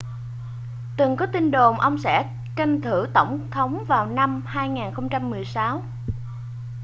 từng 0.97 1.15
có 1.17 1.25
tin 1.25 1.51
đồn 1.51 1.79
ông 1.79 1.97
sẽ 1.97 2.29
tranh 2.55 2.81
cử 2.81 3.07
tổng 3.13 3.47
thống 3.51 3.83
vào 3.87 4.05
năm 4.05 4.41
2016 4.45 5.83